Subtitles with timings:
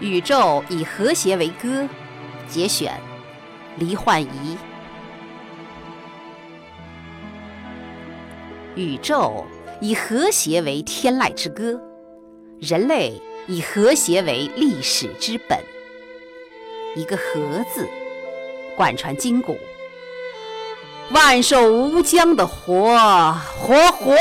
[0.00, 1.88] 宇宙以和谐为歌，
[2.48, 3.00] 节选，
[3.78, 4.58] 黎焕仪。
[8.74, 9.46] 宇宙
[9.80, 11.80] 以和谐为天籁之歌，
[12.58, 15.58] 人类以和谐为历史之本。
[16.96, 17.88] 一个“和”字，
[18.76, 19.56] 贯穿筋骨，
[21.12, 24.16] 万寿无疆的活活活。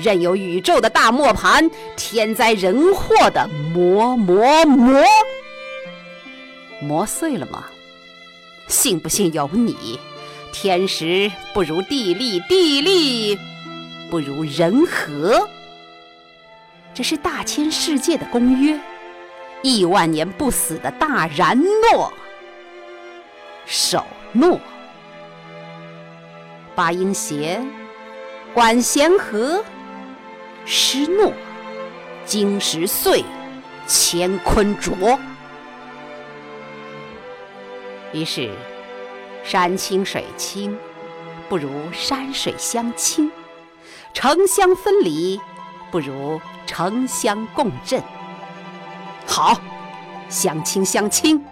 [0.00, 5.04] 任由宇宙的大磨盘天灾人祸的磨磨磨，
[6.80, 7.64] 磨碎了吗？
[8.68, 9.98] 信不信由你。
[10.52, 13.38] 天时不如地利，地利
[14.10, 15.48] 不如人和。
[16.92, 18.78] 这是大千世界的公约，
[19.62, 22.12] 亿万年不死的大然诺。
[23.64, 24.60] 守诺，
[26.74, 27.64] 八音弦，
[28.52, 29.64] 管弦和。
[30.64, 31.32] 失诺，
[32.24, 33.24] 经石碎，
[33.88, 35.18] 乾坤浊。
[38.12, 38.50] 于是，
[39.44, 40.76] 山清水清，
[41.48, 43.30] 不如山水相亲；
[44.12, 45.40] 城乡分离，
[45.90, 48.02] 不如城乡共振。
[49.26, 49.60] 好，
[50.28, 51.44] 相亲相亲。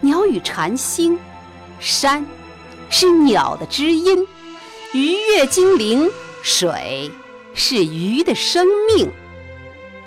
[0.00, 1.18] 鸟语蝉兴，
[1.80, 2.24] 山
[2.88, 4.26] 是鸟的知音，
[4.92, 6.08] 鱼跃精灵，
[6.42, 7.10] 水。
[7.58, 9.10] 是鱼的生命。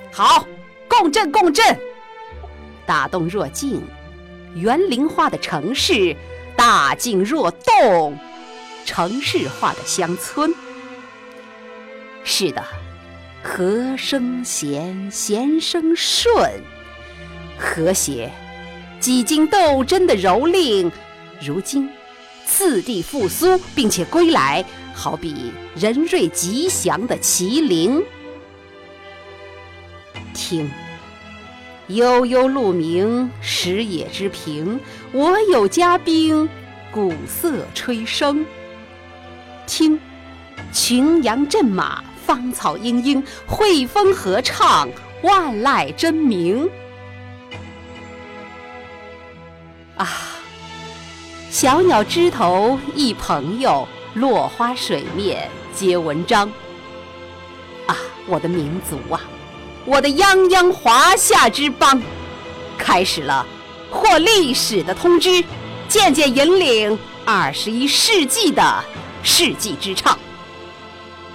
[0.10, 0.48] 好，
[0.88, 1.78] 共振共振。
[2.86, 3.84] 大动若静，
[4.56, 6.16] 园林化的城市；
[6.56, 8.18] 大静若动，
[8.86, 10.56] 城市化的乡村。
[12.24, 12.64] 是的，
[13.44, 16.50] 和声弦，弦声顺，
[17.60, 18.32] 和谐。
[19.02, 20.90] 几经斗争的蹂躏，
[21.42, 21.90] 如今
[22.52, 24.64] 次第复苏，并且归来。
[24.94, 28.04] 好比仁瑞吉祥的麒麟，
[30.34, 30.70] 听，
[31.88, 34.78] 悠悠鹿鸣，食野之苹。
[35.14, 36.48] 我有嘉宾，
[36.92, 38.44] 鼓瑟吹笙。
[39.66, 39.98] 听，
[40.74, 44.90] 群羊震马，芳草茵茵，惠风和畅，
[45.24, 46.70] 万籁争鸣。
[49.96, 50.31] 啊，
[51.52, 53.86] 小鸟枝头一朋友。
[54.14, 56.50] 落花水面皆文章。
[57.88, 57.96] 啊，
[58.26, 59.22] 我的民族啊，
[59.86, 62.02] 我的泱泱华夏之邦，
[62.78, 63.46] 开始了
[63.90, 65.44] 获历史的通知，
[65.88, 68.84] 渐渐引领二十一世纪的
[69.24, 70.18] 世纪之唱。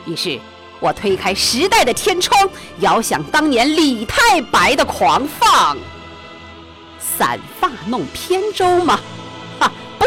[0.04, 0.38] 于是，
[0.80, 2.48] 我推开时代的天窗，
[2.80, 5.76] 遥想当年李太白的狂放。
[6.98, 9.00] 散发弄扁舟吗？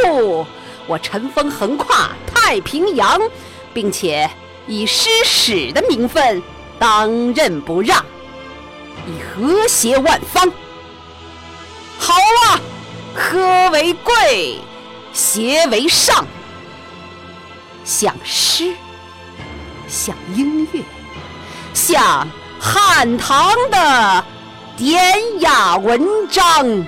[0.03, 0.47] 哈，不。
[0.87, 3.21] 我乘风横跨太平洋，
[3.73, 4.27] 并且
[4.65, 6.41] 以诗史的名分
[6.79, 8.03] 当仁不让，
[9.05, 10.51] 以和谐万方。
[11.99, 12.59] 好啊，
[13.13, 14.59] 和为贵，
[15.13, 16.25] 谐为上。
[17.85, 18.73] 像诗，
[19.88, 20.81] 像音乐，
[21.75, 22.27] 像
[22.59, 24.25] 汉唐的
[24.75, 26.83] 典雅文章。